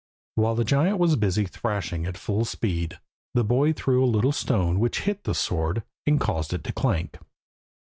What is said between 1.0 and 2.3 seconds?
busy thrashing at